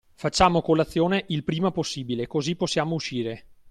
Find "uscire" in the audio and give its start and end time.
2.95-3.45